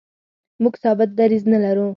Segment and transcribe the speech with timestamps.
[0.61, 1.87] موږ ثابت دریځ نه لرو.